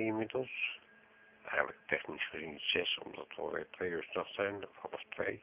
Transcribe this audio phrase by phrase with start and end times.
[0.00, 0.80] inmiddels.
[1.44, 5.42] Eigenlijk technisch gezien 6, omdat we alweer 2 uur s'nachts zijn, of half 2.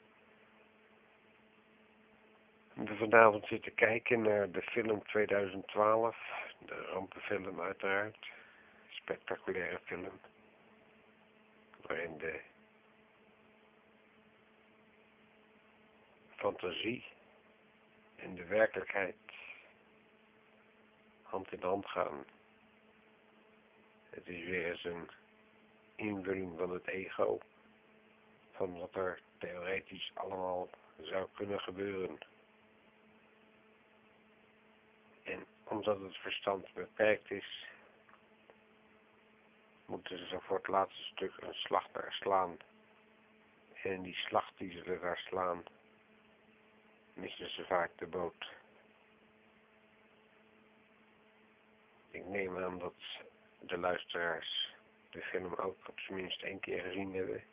[2.74, 6.18] We vanavond zitten kijken naar de film 2012,
[6.66, 8.30] de rampenfilm uiteraard.
[8.90, 10.20] Spectaculaire film.
[11.82, 12.40] Waarin de
[16.36, 17.06] fantasie
[18.16, 19.16] en de werkelijkheid
[21.22, 22.26] hand in hand gaan.
[24.12, 25.10] Het is weer eens een
[25.96, 27.40] invulling van het ego,
[28.52, 30.70] van wat er theoretisch allemaal
[31.02, 32.18] zou kunnen gebeuren.
[35.24, 37.66] En omdat het verstand beperkt is,
[39.86, 42.58] moeten ze voor het laatste stuk een slag daar slaan.
[43.84, 45.64] En die slag die ze daar slaan,
[47.14, 48.52] missen ze vaak de boot.
[52.10, 52.94] Ik neem aan dat
[53.62, 54.74] de luisteraars
[55.10, 57.44] de film ook op zijn minst één keer gezien hebben.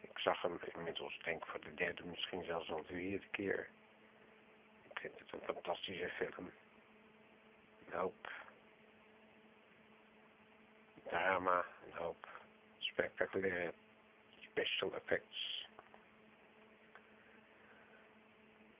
[0.00, 3.68] Ik zag hem inmiddels, denk voor de derde, misschien zelfs al de vierde keer.
[4.90, 6.50] Ik vind het een fantastische film.
[7.86, 8.32] Een hoop
[11.02, 12.28] drama, een hoop
[12.78, 13.72] spectaculaire
[14.38, 15.66] special effects.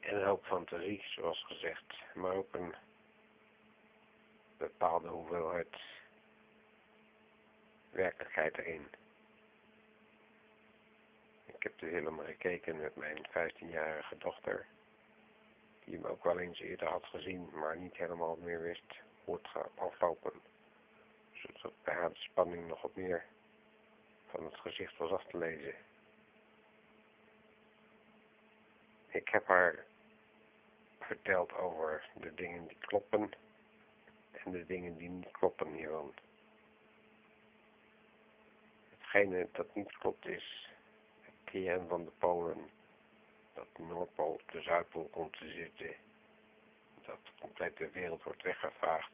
[0.00, 2.74] En een hoop fantasie, zoals gezegd, maar ook een
[4.58, 5.76] bepaalde hoeveelheid
[7.90, 8.88] werkelijkheid erin.
[11.46, 14.66] Ik heb de film gekeken met mijn 15-jarige dochter,
[15.84, 19.46] die hem ook wel eens eerder had gezien, maar niet helemaal meer wist hoe het
[19.46, 20.32] gaat aflopen.
[21.32, 23.24] Zodat bij haar spanning nog wat meer
[24.26, 25.74] van het gezicht was af te lezen.
[29.08, 29.84] Ik heb haar
[31.00, 33.30] verteld over de dingen die kloppen
[34.44, 36.15] en de dingen die niet kloppen hiervan.
[38.88, 40.69] Hetgene dat niet klopt is
[41.21, 42.71] het kern van de polen,
[43.54, 45.94] dat de Noordpool op de Zuidpool komt te zitten,
[47.06, 49.12] dat de complete wereld wordt weggevaagd,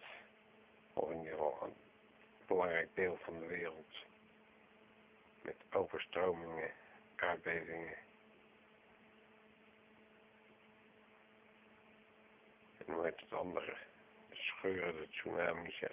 [0.92, 1.74] of in ieder geval een
[2.46, 4.04] belangrijk deel van de wereld,
[5.42, 6.70] met overstromingen,
[7.16, 7.96] aardbevingen,
[12.86, 13.76] en hoe heet het andere?
[14.64, 15.84] Scheuren, de tsunamis,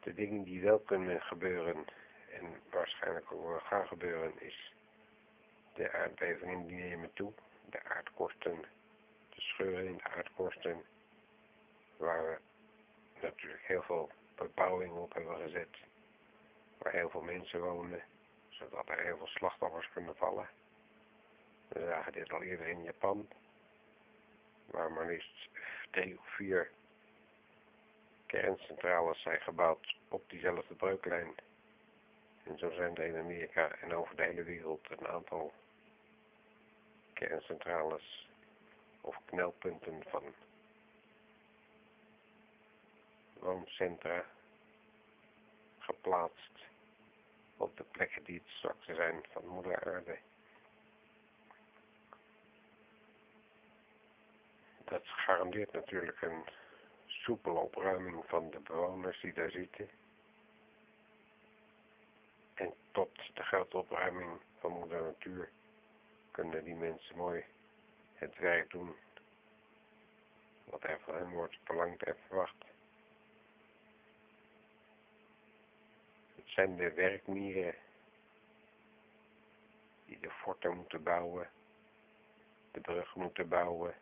[0.00, 1.84] de, dingen die wel kunnen gebeuren
[2.32, 4.72] en waarschijnlijk ook gaan gebeuren is
[5.74, 7.32] de aardbevingen die nemen toe,
[7.70, 8.60] de aardkorsten,
[9.34, 10.82] de scheuren in de aardkorsten,
[11.96, 12.38] waar we
[13.20, 15.76] natuurlijk heel veel bebouwing op hebben gezet,
[16.78, 18.02] waar heel veel mensen wonen,
[18.48, 20.48] zodat er heel veel slachtoffers kunnen vallen.
[21.68, 23.28] We zagen dit al eerder in Japan,
[24.70, 25.48] waar maar liefst
[25.90, 26.70] drie of vier
[28.26, 31.34] kerncentrales zijn gebouwd op diezelfde breuklijn.
[32.44, 35.52] En zo zijn er in Amerika en over de hele wereld een aantal
[37.12, 38.28] kerncentrales
[39.00, 40.34] of knelpunten van
[43.38, 44.24] wooncentra
[45.78, 46.52] geplaatst
[47.56, 50.18] op de plekken die het zwakste zijn van moeder aarde.
[54.88, 56.44] Dat garandeert natuurlijk een
[57.06, 59.88] soepele opruiming van de bewoners die daar zitten.
[62.54, 65.48] En tot de grote opruiming van moeder natuur
[66.30, 67.44] kunnen die mensen mooi
[68.14, 68.96] het werk doen
[70.64, 72.64] wat er van hen wordt verlangd en verwacht.
[76.34, 77.74] Het zijn de werkmieren
[80.06, 81.50] die de forten moeten bouwen,
[82.70, 83.94] de brug moeten bouwen,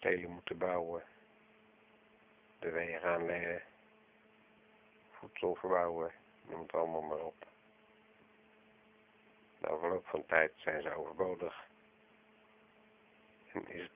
[0.00, 1.02] kastelen moeten bouwen,
[2.58, 3.62] de wegen aanleggen,
[5.10, 6.12] voedsel verbouwen,
[6.42, 7.46] noem het allemaal maar op.
[9.58, 11.64] Na verloop van tijd zijn ze overbodig
[13.52, 13.90] en is het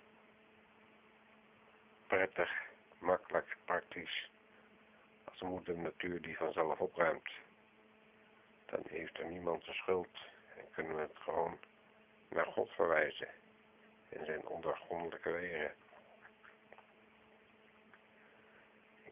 [2.06, 2.50] prettig,
[2.98, 4.30] makkelijk, praktisch
[5.24, 7.30] als de moeder natuur die vanzelf opruimt.
[8.66, 10.16] Dan heeft er niemand de schuld
[10.56, 11.58] en kunnen we het gewoon
[12.28, 13.28] naar God verwijzen
[14.08, 15.74] in zijn ondergrondelijke wegen.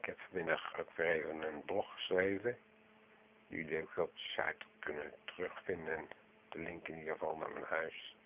[0.06, 2.58] Heb vanmiddag ook weer even een blog geschreven.
[3.46, 6.08] Jullie ook op de site kunnen terugvinden.
[6.48, 8.16] De link in ieder geval naar mijn huis.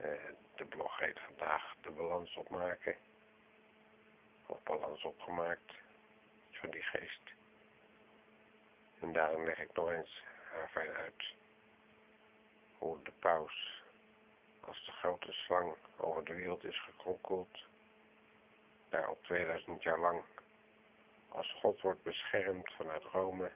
[0.00, 0.06] Uh,
[0.56, 2.96] de blog heet vandaag de balans opmaken.
[4.46, 5.72] Of balans opgemaakt.
[6.50, 7.32] Van die geest.
[9.00, 10.22] En daarom leg ik nog eens
[10.52, 11.34] haar fijn uit.
[12.78, 13.82] Hoe de paus
[14.60, 17.58] als de grote slang over de wereld is gekronkeld,
[18.88, 20.22] daar al 2000 jaar lang,
[21.34, 23.52] als God wordt beschermd vanuit Rome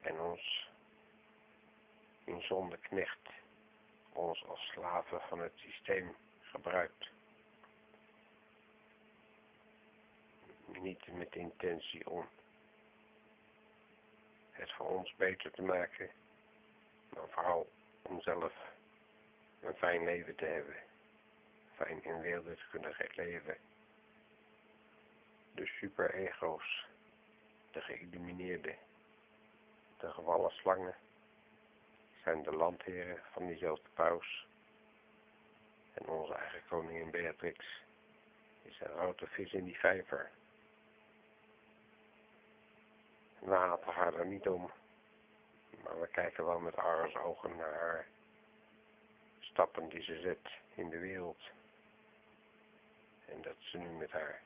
[0.00, 0.70] en ons
[2.24, 3.28] in zonde knecht,
[4.12, 7.10] ons als slaven van het systeem gebruikt.
[10.66, 12.28] Niet met intentie om
[14.50, 16.10] het voor ons beter te maken,
[17.08, 17.68] maar vooral
[18.02, 18.52] om zelf
[19.60, 20.76] een fijn leven te hebben.
[21.74, 23.56] Fijn in weelde te kunnen leven.
[25.54, 26.86] De superego's,
[27.70, 28.76] de geïllumineerde,
[29.98, 30.94] de gevallen slangen,
[32.22, 34.46] zijn de landheren van diezelfde paus.
[35.92, 37.82] En onze eigen koningin Beatrix
[38.62, 40.30] is een grote vis in die vijver.
[43.38, 44.70] We haten haar er niet om,
[45.82, 46.76] maar we kijken wel met
[47.14, 48.06] ogen naar haar
[49.40, 51.40] stappen die ze zet in de wereld.
[53.26, 54.42] En dat ze nu met haar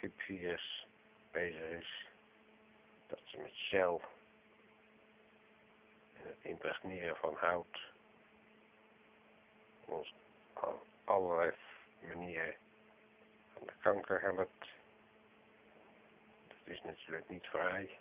[0.00, 0.86] griepvirus
[1.30, 2.06] bezig is.
[3.06, 3.98] Dat ze met Shell
[6.12, 7.80] en het impregneren van hout
[9.84, 10.14] ons
[10.54, 11.52] op allerlei
[12.00, 12.54] manieren
[13.58, 14.68] aan de kanker helpt.
[16.48, 17.98] Dat is natuurlijk niet vrij.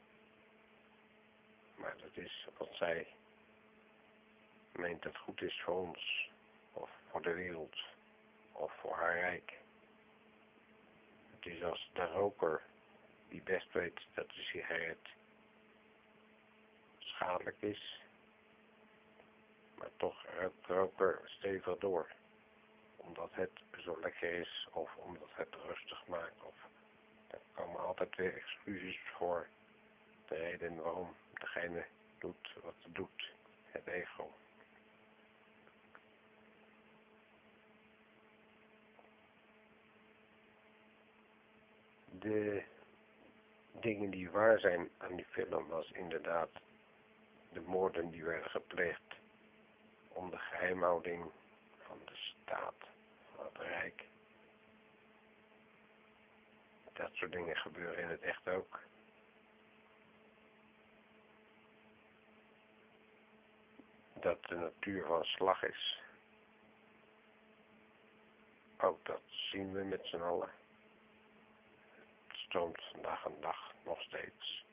[1.75, 3.07] Maar dat is wat zij
[4.71, 6.29] meent dat goed is voor ons,
[6.73, 7.75] of voor de wereld,
[8.51, 9.58] of voor haar rijk.
[11.41, 12.61] Is als de roker
[13.29, 15.07] die best weet dat de sigaret
[16.97, 18.01] schadelijk is,
[19.77, 22.11] maar toch de roker stevig door,
[22.95, 26.55] omdat het zo lekker is, of omdat het rustig maakt, of
[27.27, 29.47] er komen altijd weer excuses voor
[30.27, 31.85] de reden waarom degene
[32.17, 33.31] doet wat het doet,
[33.65, 34.33] het ego.
[42.19, 42.63] De
[43.71, 46.49] dingen die waar zijn aan die film was inderdaad
[47.51, 49.15] de moorden die werden gepleegd
[50.07, 51.31] om de geheimhouding
[51.77, 52.75] van de staat,
[53.35, 54.07] van het Rijk.
[56.93, 58.79] Dat soort dingen gebeuren in het echt ook.
[64.13, 66.01] Dat de natuur van slag is.
[68.77, 70.58] Ook dat zien we met z'n allen
[72.49, 74.65] stroomt vandaag een dag nog steeds.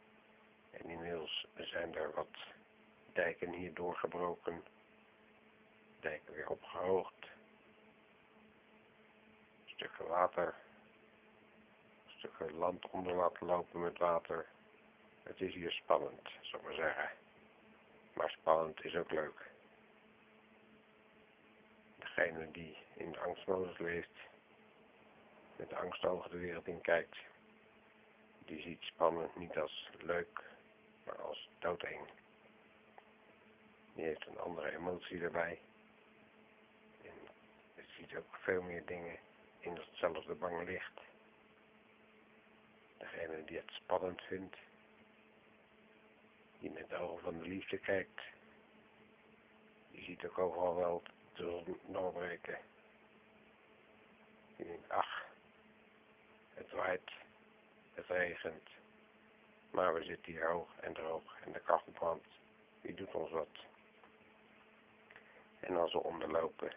[0.70, 2.36] En inmiddels zijn er wat
[3.12, 4.64] dijken hier doorgebroken,
[6.00, 7.26] dijken weer opgehoogd,
[9.64, 10.54] stukken water,
[12.06, 14.46] stukken land onder laten lopen met water.
[15.22, 17.10] Het is hier spannend, zal ik maar zeggen.
[18.12, 19.50] Maar spannend is ook leuk.
[21.98, 24.18] Degene die in de angstmodus leeft,
[25.56, 27.16] met angst over de wereld in kijkt,
[28.46, 30.44] die ziet spannend niet als leuk,
[31.04, 32.08] maar als doodeng.
[33.94, 35.60] Die heeft een andere emotie erbij.
[37.02, 37.12] En
[37.74, 39.18] het ziet ook veel meer dingen
[39.58, 41.00] in datzelfde bange licht.
[42.96, 44.56] Degene die het spannend vindt,
[46.58, 48.20] die met de ogen van de liefde kijkt,
[49.90, 51.02] die ziet ook overal wel
[51.34, 52.58] de zon doorbreken.
[54.56, 55.24] Die denkt, ach,
[56.54, 57.10] het waait
[57.96, 58.68] het regent.
[59.70, 62.26] Maar we zitten hier hoog en droog en de kachel brandt.
[62.80, 63.64] Wie doet ons wat?
[65.60, 66.72] En als we onderlopen,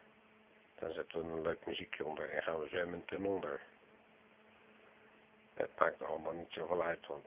[0.75, 3.61] dan zetten we een leuk muziekje onder en gaan we zwemmen ten onder.
[5.53, 7.25] Het maakt allemaal niet zoveel uit, want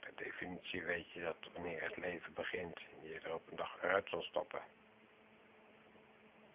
[0.00, 4.08] per definitie weet je dat wanneer het leven begint, je er op een dag eruit
[4.08, 4.62] zal stappen.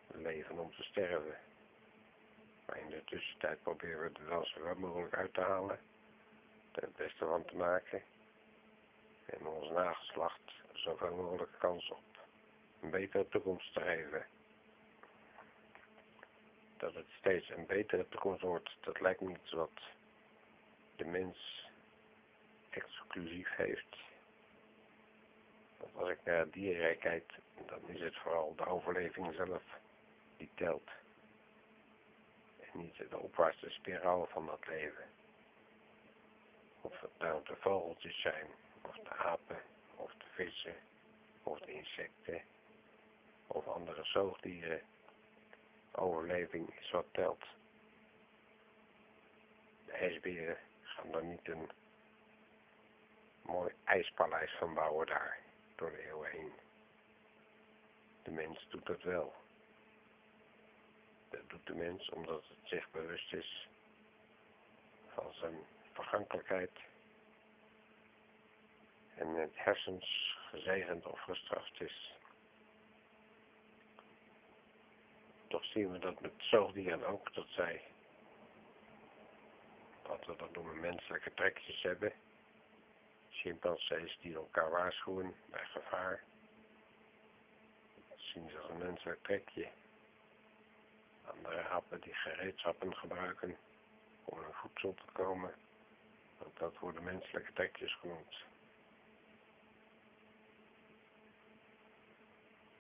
[0.08, 1.38] We leven om te sterven.
[2.66, 5.80] Maar in de tussentijd proberen we er wel zo mogelijk uit te halen
[6.82, 8.04] het beste van te maken
[9.26, 12.04] en ons nageslacht zoveel mogelijk kans op
[12.82, 14.26] een betere toekomst te geven.
[16.78, 19.82] Dat het steeds een betere toekomst wordt, dat lijkt me iets wat
[20.96, 21.68] de mens
[22.70, 23.98] exclusief heeft.
[25.78, 27.34] Want als ik naar het dierrijk kijk,
[27.66, 29.64] dan is het vooral de overleving zelf
[30.38, 30.90] die telt.
[32.60, 35.15] En niet de opwaartse spiraal van dat leven.
[36.86, 38.48] Of het nou de vogeltjes zijn,
[38.82, 39.62] of de apen,
[39.96, 40.76] of de vissen,
[41.44, 42.42] of de insecten,
[43.48, 44.82] of andere zoogdieren.
[45.92, 47.46] Overleving is wat telt.
[49.86, 51.70] De ijsberen gaan er niet een
[53.42, 55.40] mooi ijspaleis van bouwen daar,
[55.76, 56.54] door de eeuwen heen.
[58.24, 59.34] De mens doet dat wel.
[61.30, 63.68] Dat doet de mens omdat het zich bewust is
[65.08, 65.66] van zijn
[65.96, 66.72] vergankelijkheid
[69.16, 72.14] en met hersens gezegend of gestraft is.
[75.48, 77.82] Toch zien we dat met zoogdieren ook, dat zij,
[80.04, 82.14] wat we dat noemen, menselijke trekjes hebben.
[83.30, 86.24] Chimpansees die elkaar waarschuwen bij gevaar.
[88.16, 89.70] Zien ze als een menselijk trekje.
[91.26, 93.58] Andere happen die gereedschappen gebruiken
[94.24, 95.54] om aan voedsel te komen.
[96.40, 98.44] Ook dat worden menselijke trekjes genoemd.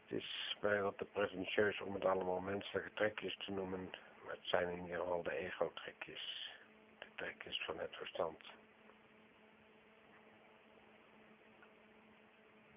[0.05, 3.89] Het is mij wat te presentieus om het allemaal menselijke trekjes te noemen,
[4.23, 6.53] maar het zijn in ieder geval de ego-trekjes.
[6.99, 8.41] De trekjes van het verstand.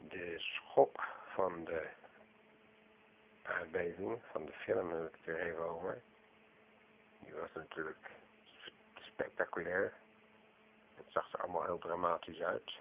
[0.08, 1.04] De schok
[1.34, 1.88] van de
[3.42, 6.02] aardbeving, van de film heb ik er over.
[7.18, 8.10] Die was natuurlijk
[9.00, 9.92] spectaculair.
[10.98, 12.72] Het zag er allemaal heel dramatisch uit.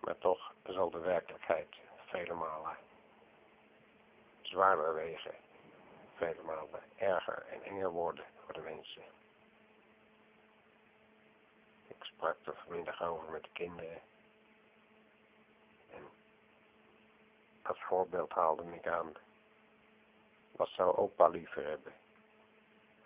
[0.00, 1.68] Maar toch zal de werkelijkheid
[2.06, 2.76] vele malen
[4.54, 5.34] zwaarder wegen,
[6.14, 9.02] vele malen erger en enger worden voor de mensen.
[11.86, 14.00] Ik sprak er vanmiddag over met de kinderen.
[15.90, 16.02] En
[17.62, 19.12] als voorbeeld haalde ik aan,
[20.52, 21.92] wat zou opa liever hebben?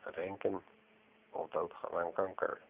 [0.01, 0.65] Verdenken
[1.31, 2.61] of doodgaan aan kanker?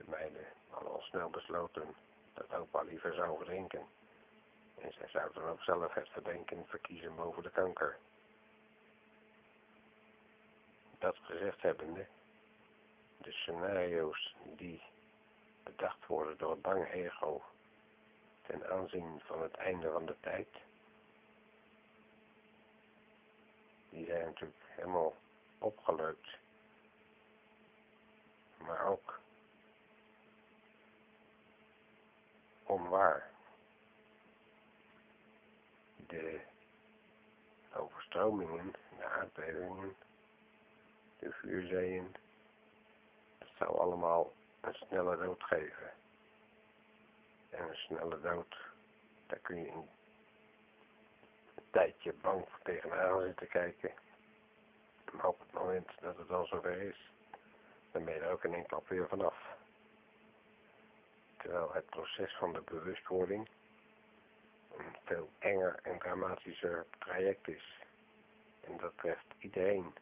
[0.00, 1.94] De meiden hadden al snel besloten
[2.34, 3.86] dat opa liever zou verdrinken.
[4.78, 7.98] En zij zou dan ook zelf het verdenken verkiezen boven de kanker.
[10.98, 12.06] Dat gezegd hebbende,
[13.16, 14.82] de scenario's die
[15.62, 17.42] bedacht worden door het bange ego
[18.42, 20.48] ten aanzien van het einde van de tijd,
[23.90, 25.16] die zijn natuurlijk helemaal
[25.58, 26.38] opgeleukt,
[28.58, 29.20] maar ook
[32.70, 33.30] onwaar
[35.96, 36.40] de
[37.74, 39.96] overstromingen, de aardbevingen,
[41.18, 42.16] de vuurzeeën,
[43.38, 45.92] dat zou allemaal een snelle dood geven.
[47.50, 48.56] En een snelle dood,
[49.26, 49.88] daar kun je een
[51.70, 53.92] tijdje bang tegenaan zitten kijken.
[55.12, 57.10] Maar op het moment dat het al zover is,
[57.92, 59.49] dan ben je er ook in één klap weer vanaf.
[61.42, 63.48] Terwijl het proces van de bewustwording
[64.76, 67.78] een veel enger en dramatischer traject is.
[68.60, 69.94] En dat treft iedereen.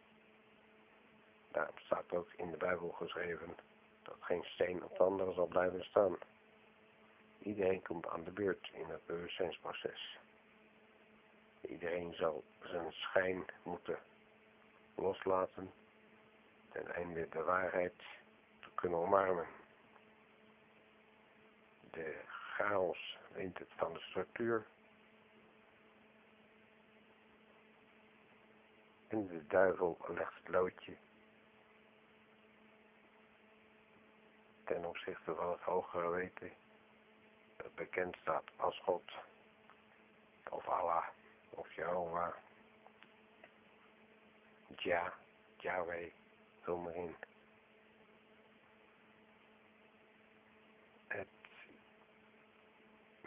[1.50, 3.56] Daarom staat ook in de Bijbel geschreven
[4.02, 6.16] dat geen steen op de andere zal blijven staan.
[7.38, 10.18] Iedereen komt aan de beurt in het bewustzijnsproces.
[11.60, 13.98] Iedereen zal zijn schijn moeten
[14.94, 15.72] loslaten
[16.72, 17.94] ten einde de waarheid
[18.60, 19.57] te kunnen omarmen.
[21.90, 22.20] De
[22.54, 23.18] chaos
[23.76, 24.66] van de structuur.
[29.08, 30.96] En de duivel legt het loodje
[34.68, 36.52] ten opzichte van het hogere weten,
[37.56, 39.02] dat bekend staat als God,
[40.50, 41.04] of Allah,
[41.50, 42.34] of Jehovah,
[44.76, 45.12] Ja,
[45.56, 46.12] Yahweh,
[46.60, 47.27] vul maar in.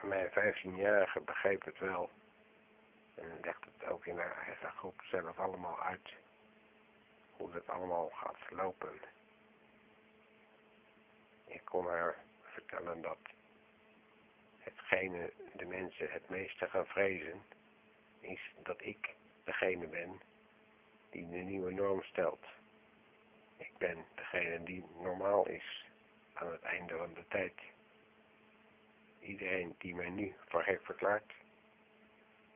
[0.03, 2.09] Mijn 15-jarige begreep het wel.
[3.15, 6.09] En legt het ook in haar eigen groep zelf allemaal uit.
[7.37, 8.99] Hoe het allemaal gaat lopen.
[11.45, 13.17] Ik kon haar vertellen dat
[14.57, 17.43] hetgene de mensen het meeste gaan vrezen,
[18.19, 20.21] is dat ik degene ben
[21.09, 22.45] die de nieuwe norm stelt.
[23.57, 25.85] Ik ben degene die normaal is
[26.33, 27.70] aan het einde van de tijd
[29.21, 31.33] iedereen die mij nu voor gek verklaart,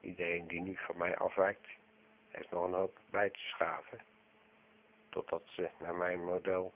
[0.02, 1.68] iedereen die nu van mij afwijkt,
[2.28, 4.00] heeft nog een hoop bij te schaven,
[5.10, 6.74] totdat ze naar mijn model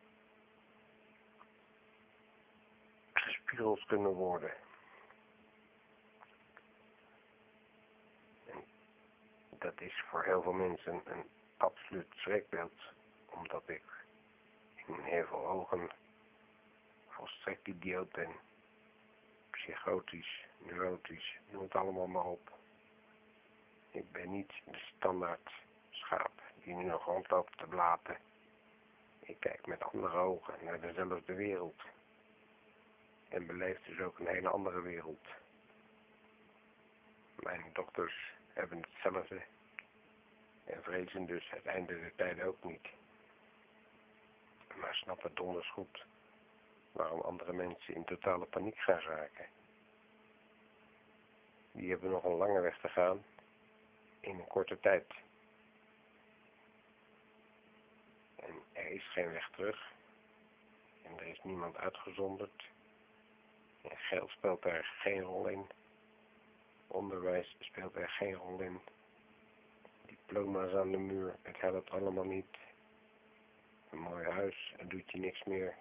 [3.13, 4.53] gespiegeld kunnen worden.
[8.45, 8.63] En
[9.49, 12.81] dat is voor heel veel mensen een absoluut schrikbeeld,
[13.25, 13.83] omdat ik
[14.75, 15.89] in heel veel ogen
[17.07, 18.47] volstrekt idioot ben
[19.69, 22.51] psychotisch, neurotisch, noem het allemaal maar op.
[23.91, 25.49] Ik ben niet de standaard
[25.89, 28.17] schaap die nu nog rondloopt te blaten.
[29.19, 31.81] Ik kijk met andere ogen naar dezelfde wereld.
[33.29, 35.27] En beleef dus ook een hele andere wereld.
[37.39, 39.41] Mijn dokters hebben hetzelfde.
[40.65, 42.87] En vrezen dus het einde der tijden ook niet.
[44.75, 46.05] Maar snappen donders goed
[46.91, 49.45] waarom andere mensen in totale paniek gaan raken.
[51.71, 53.23] Die hebben nog een lange weg te gaan
[54.19, 55.05] in een korte tijd.
[58.35, 59.91] En er is geen weg terug.
[61.01, 62.63] En er is niemand uitgezonderd.
[63.81, 65.69] En geld speelt daar geen rol in.
[66.87, 68.79] Onderwijs speelt er geen rol in.
[70.05, 72.57] Diploma's aan de muur, het helpt allemaal niet.
[73.91, 75.75] Een mooi huis, het doet je niks meer.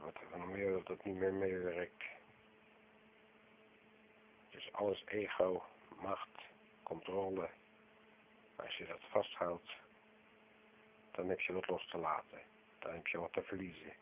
[0.00, 2.04] Wat er nog meer dat het niet meer meewerkt.
[4.50, 5.64] Dus alles ego,
[6.00, 6.28] macht,
[6.82, 7.48] controle.
[8.56, 9.76] Als je dat vasthoudt,
[11.10, 12.40] dan heb je wat los te laten.
[12.78, 13.92] Dan heb je wat te verliezen.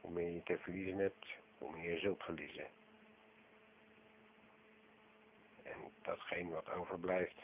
[0.00, 1.26] Hoe meer je te verliezen hebt,
[1.58, 2.66] hoe meer je zult verliezen.
[5.62, 7.40] En datgene wat overblijft,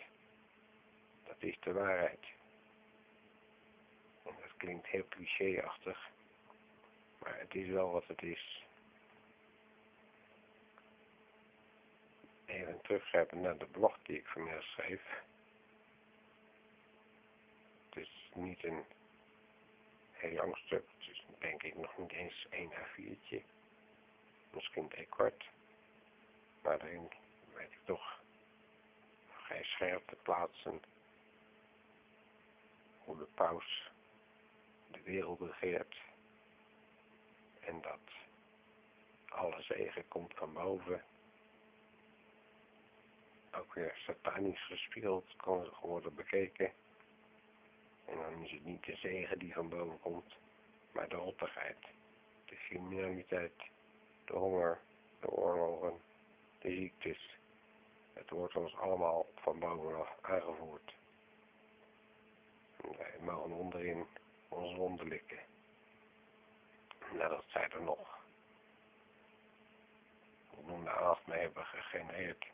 [1.25, 2.26] dat is de waarheid.
[4.25, 6.11] En dat klinkt heel clichéachtig,
[7.28, 8.66] maar het is wel wat het is.
[12.44, 15.23] Even teruggrijpen naar de blog die ik vanmiddag schreef.
[17.88, 18.85] Het is niet een
[20.12, 23.42] heel lang stuk, het is denk ik nog niet eens één A4'tje
[24.50, 25.50] misschien twee kwart.
[26.62, 27.08] Maar daarin
[27.54, 28.23] weet ik toch
[29.28, 30.80] vrij scherp te plaatsen
[32.99, 33.90] hoe de paus
[34.90, 36.06] de wereld regeert.
[37.68, 38.00] En dat
[39.28, 41.02] alle zegen komt van boven.
[43.52, 46.72] Ook weer satanisch gespiegeld kan worden bekeken.
[48.04, 50.34] En dan is het niet de zegen die van boven komt,
[50.93, 51.86] maar de rottigheid,
[52.45, 53.62] de criminaliteit
[54.25, 54.80] de honger,
[55.21, 56.00] de oorlogen,
[56.58, 57.38] de ziektes.
[58.12, 60.95] Het wordt ons allemaal van bovenaf aangevoerd.
[62.76, 64.06] En wij mogen onderin
[64.49, 65.38] ons wonden likken.
[67.12, 68.18] Nadat zij er nog
[70.54, 72.47] voldoende aandacht mee hebben gegenereerd.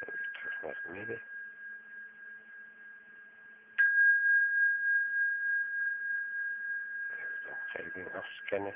[0.00, 1.20] Even terug naar het midden.
[7.48, 8.74] omgeving afscannen.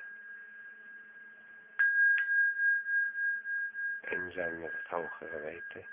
[4.00, 5.86] En zijn met het hogere weten.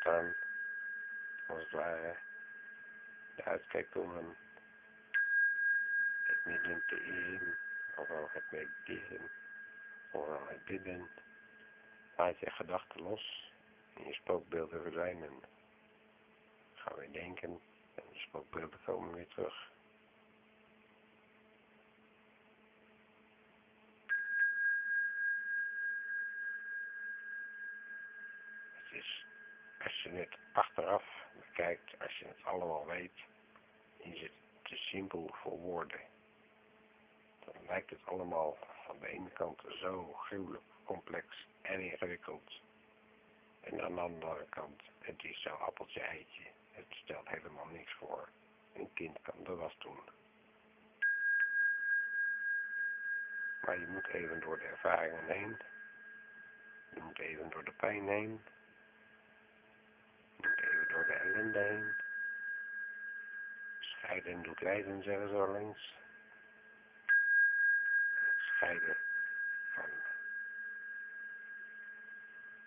[0.00, 0.34] Staan,
[1.46, 2.16] als het ware,
[3.36, 4.36] de uitkijk doen
[6.24, 7.58] het midden te eren,
[7.96, 9.30] ofwel het mediteren,
[10.12, 11.08] ofwel het bidden.
[12.16, 13.52] Laat je gedachten los
[13.94, 15.42] en je spookbeelden verdwijnen.
[16.74, 17.60] Ga weer denken
[17.94, 19.72] en de spookbeelden komen weer terug.
[28.72, 29.26] Het is,
[29.78, 31.04] als je het achteraf
[31.38, 33.18] bekijkt, als je het allemaal weet,
[33.96, 36.00] is het te simpel voor woorden.
[37.44, 42.60] Dan lijkt het allemaal van de ene kant zo gruwelijk complex en ingewikkeld.
[43.60, 46.42] En aan de andere kant, het is zo appeltje eitje.
[46.72, 48.28] Het stelt helemaal niks voor.
[48.74, 50.00] Een kind kan de was doen.
[53.60, 55.56] Maar je moet even door de ervaringen heen.
[56.94, 58.40] Je moet even door de pijn heen.
[61.06, 61.94] Door de ellende heen.
[63.78, 65.94] Scheiden doet lijden, zeggen ze wel eens.
[68.38, 68.96] Scheiden
[69.74, 69.90] van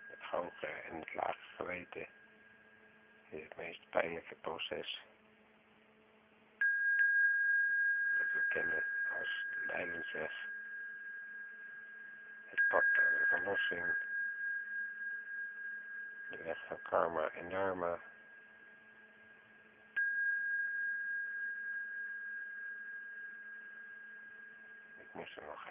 [0.09, 2.07] het hoge en het lage geweten
[3.29, 5.01] is het meest pijnlijke proces.
[8.17, 8.83] Dat we kennen
[9.19, 10.31] als de lijdensweg.
[12.45, 13.97] Het pad naar de verlossing.
[16.29, 17.99] De weg van karma en dharma.
[25.17, 25.67] Mis er nog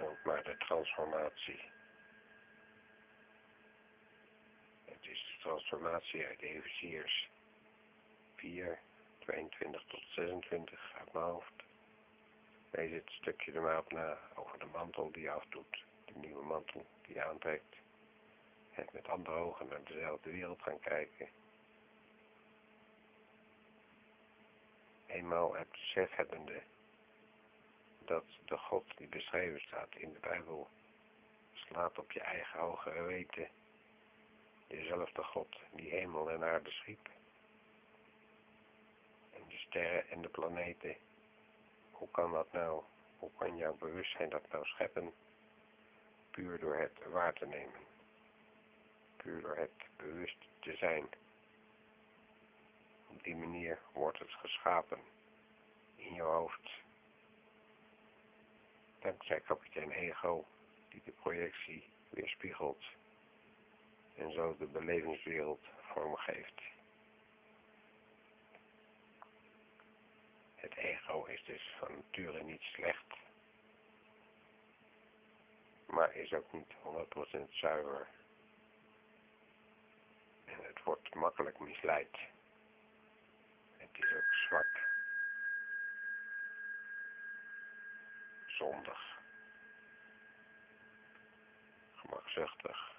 [0.00, 1.72] ook maar de transformatie.
[4.84, 7.28] Het is de transformatie uit Efeziërs
[8.34, 8.78] 4,
[9.18, 11.52] 22 tot 26 uit mijn hoofd.
[12.70, 16.44] Lees het stukje er maar op na over de mantel die je afdoet, de nieuwe
[16.44, 17.76] mantel die je aantrekt.
[18.70, 21.28] Het met andere ogen naar dezelfde wereld gaan kijken.
[25.06, 26.62] Eenmaal het besef hebbende
[28.04, 30.68] dat de God die beschreven staat in de Bijbel
[31.52, 33.48] slaat op je eigen hogere weten.
[34.66, 37.08] Dezelfde God die hemel en aarde schiep.
[39.30, 40.96] En de sterren en de planeten.
[41.90, 42.82] Hoe kan dat nou?
[43.18, 45.14] Hoe kan jouw bewustzijn dat nou scheppen?
[46.30, 47.80] Puur door het waar te nemen.
[49.16, 51.08] Puur door het bewust te zijn.
[53.06, 55.00] Op die manier wordt het geschapen
[55.96, 56.70] in je hoofd.
[58.98, 60.44] Dankzij kapitein Ego
[60.88, 62.84] die de projectie weerspiegelt
[64.16, 66.62] en zo de belevingswereld vormgeeft.
[70.54, 73.14] Het ego is dus van nature niet slecht,
[75.86, 76.72] maar is ook niet
[77.46, 78.06] 100% zuiver.
[80.44, 82.18] En het wordt makkelijk misleid.
[83.76, 84.84] Het is ook zwak.
[88.46, 89.14] Zondig.
[92.06, 92.95] gemakzuchtig.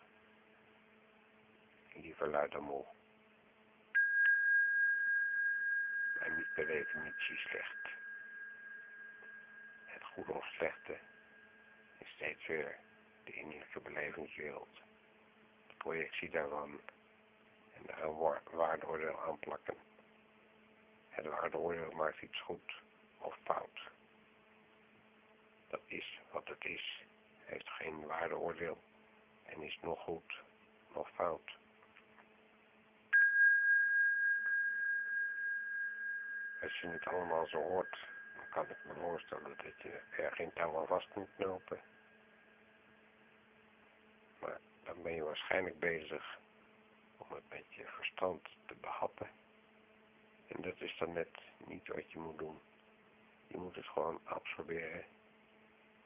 [2.01, 2.85] Liever luid dan moe.
[6.19, 7.89] Maar niet per definitie slecht.
[9.85, 10.97] Het goede of slechte
[11.97, 12.79] is steeds weer
[13.23, 14.75] de innerlijke belevingswereld.
[15.67, 16.79] De projectie daarvan
[17.73, 19.77] en daar een waardeoordeel aanplakken.
[21.09, 22.81] Het waardeoordeel maakt iets goed
[23.17, 23.89] of fout.
[25.67, 27.03] Dat is wat het is,
[27.43, 28.83] heeft geen waardeoordeel
[29.43, 30.41] en is nog goed,
[30.93, 31.57] nog fout.
[36.61, 37.97] Als je het allemaal zo hoort,
[38.35, 41.79] dan kan ik me voorstellen dat je er geen touw aan vast moet knopen.
[44.39, 46.39] Maar dan ben je waarschijnlijk bezig
[47.17, 49.29] om het met je verstand te behappen.
[50.47, 52.59] En dat is dan net niet wat je moet doen.
[53.47, 55.05] Je moet het gewoon absorberen,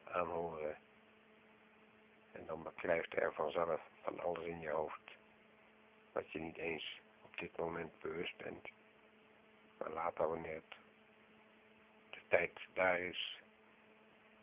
[0.04, 0.78] aanhoren
[2.32, 5.02] en dan beklijft er vanzelf van alles in je hoofd.
[6.12, 8.70] Wat je niet eens op dit moment bewust bent.
[9.82, 10.76] Maar later wanneer het
[12.10, 13.40] de tijd daar is.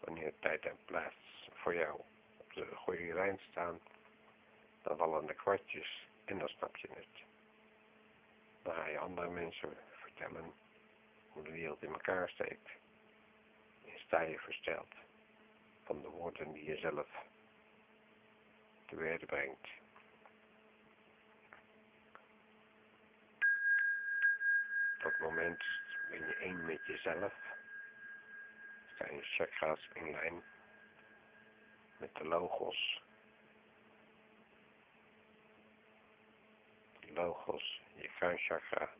[0.01, 2.01] Wanneer tijd en plaats voor jou
[2.37, 3.81] op de goede lijn staan.
[4.83, 7.24] Dan vallen de kwartjes en dan snap je het.
[8.62, 10.53] Dan ga je andere mensen vertellen
[11.29, 12.68] hoe de wereld in elkaar steekt.
[13.85, 14.94] En sta je versteld
[15.85, 17.09] van de woorden die je zelf
[18.87, 19.68] te werden brengt.
[24.99, 25.65] Dat moment
[26.11, 27.35] ben je één met jezelf.
[28.97, 30.43] Zijn chakra's in lijn
[31.97, 33.03] met de logos.
[37.01, 38.91] De logos, je kruinchakra,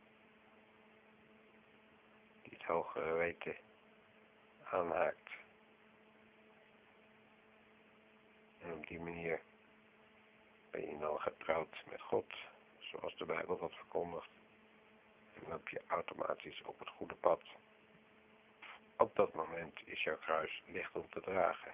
[2.41, 3.55] die het hogere weten
[4.63, 5.29] aanhaakt.
[8.59, 9.41] En op die manier
[10.71, 12.33] ben je dan getrouwd met God,
[12.79, 14.29] zoals de Bijbel dat verkondigt.
[15.47, 17.41] Loop je automatisch op het goede pad.
[18.97, 21.71] Op dat moment is jouw kruis licht om te dragen.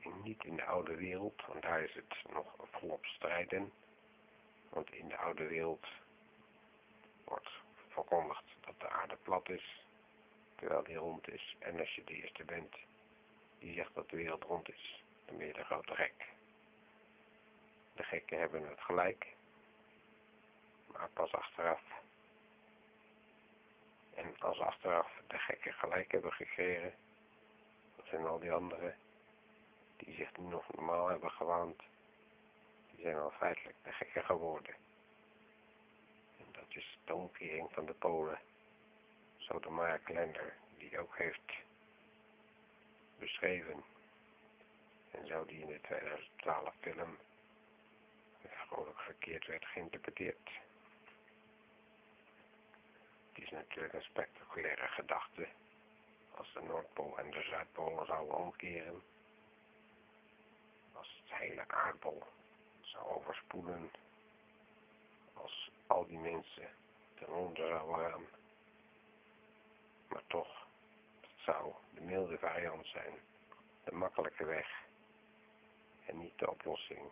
[0.00, 3.72] En niet in de oude wereld, want daar is het nog volop strijden.
[4.68, 5.86] Want in de oude wereld
[7.24, 7.48] wordt
[7.88, 9.84] verkondigd dat de aarde plat is,
[10.56, 11.56] terwijl die rond is.
[11.58, 12.76] En als je de eerste bent
[13.58, 16.32] die zegt dat de wereld rond is, dan ben je de grote gek.
[17.94, 19.26] De gekken hebben het gelijk,
[20.98, 21.82] maar pas achteraf.
[24.14, 26.94] En als achteraf de gekken gelijk hebben gekregen,
[27.96, 28.96] dat zijn al die anderen
[29.96, 31.82] die zich nu nog normaal hebben gewaand,
[32.90, 34.74] die zijn al feitelijk de gekken geworden.
[36.38, 38.38] En dat is de omkering van de Polen,
[39.36, 41.52] zo de Mark Lender, die ook heeft
[43.18, 43.84] beschreven
[45.10, 47.18] en zo die in de 2012 film
[48.74, 50.50] vrolijk verkeerd werd geïnterpreteerd.
[53.34, 55.48] Het is natuurlijk een spectaculaire gedachte
[56.34, 59.02] als de Noordpool en de Zuidpool zouden omkeren.
[60.92, 62.22] Als het hele aardbol
[62.80, 63.90] zou overspoelen.
[65.32, 66.68] Als al die mensen
[67.14, 68.26] ten onder zouden gaan.
[70.08, 70.66] Maar toch,
[71.20, 73.14] het zou de milde variant zijn.
[73.84, 74.82] De makkelijke weg
[76.06, 77.10] en niet de oplossing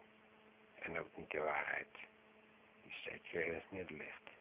[0.74, 1.96] en ook niet de waarheid
[2.82, 4.31] die steeds weer in het midden ligt.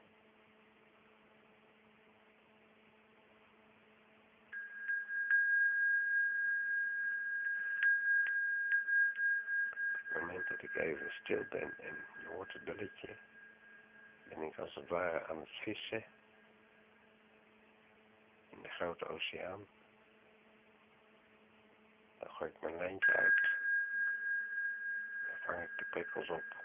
[10.34, 13.16] Dat ik even stil ben en je hoort het belletje,
[14.24, 16.04] ben ik als het ware aan het vissen
[18.50, 19.68] in de grote oceaan.
[22.20, 23.42] Dan gooi ik mijn lijntje uit.
[25.28, 26.56] Dan vang ik de prikkels op.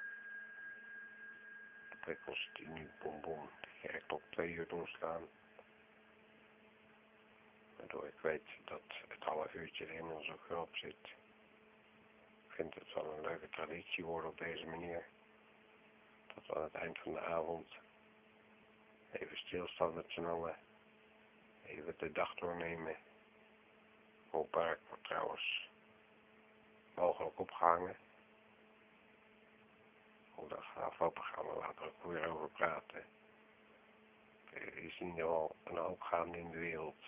[1.91, 5.29] De prikkels die nu bom de kerkklok twee uur doen slaan.
[7.77, 11.15] Waardoor ik weet dat het half uurtje er ook weer op zit.
[12.57, 15.07] Ik vind het wel een leuke traditie worden op deze manier.
[16.35, 17.67] Dat we aan het eind van de avond
[19.11, 20.57] even stilstaan met z'n allen.
[21.65, 22.97] Even de dag doornemen.
[24.31, 25.69] Hopelijk wordt trouwens
[26.95, 27.97] mogelijk opgehangen.
[30.31, 33.05] Hoe dat afgelopen gaan we later ook weer over praten.
[34.53, 37.03] Je ziet nu al een hoop gaande in de wereld.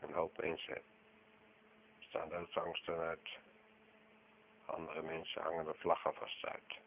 [0.00, 0.82] Een hoop mensen
[2.12, 3.28] staan doodsangsten uit.
[4.64, 6.78] Andere mensen hangen de vlaggen vast uit.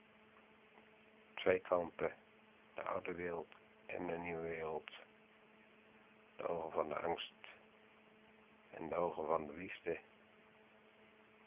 [1.34, 2.14] Twee kampen,
[2.74, 3.54] de oude wereld
[3.86, 4.92] en de nieuwe wereld.
[6.36, 7.34] De ogen van de angst
[8.70, 10.00] en de ogen van de liefde.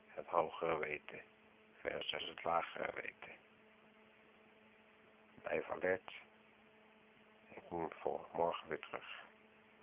[0.07, 1.21] Het hogere weten
[1.81, 3.37] versus het lagere weten.
[5.43, 6.13] Blijf alert.
[7.49, 9.25] Ik kom voor morgen weer terug.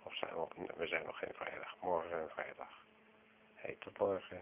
[0.02, 1.76] Of zijn we, we zijn nog geen vrijdag.
[1.80, 2.85] Morgen een vrijdag.
[3.74, 4.40] Tot morgen.